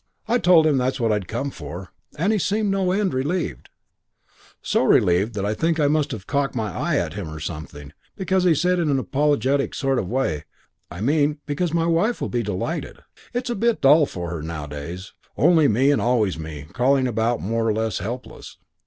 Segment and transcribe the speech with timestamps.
[0.27, 3.69] "I told him that's what I'd come for; and he seemed no end relieved,
[4.63, 7.93] so relieved that I think I must have cocked my eye at him or something,
[8.15, 10.45] because he said in an apologetic sort of way,
[10.89, 13.01] 'I mean, because my wife will be delighted.
[13.31, 17.67] It's a bit dull for her nowadays, only me and always me, crawling about more
[17.67, 18.57] or less helpless.'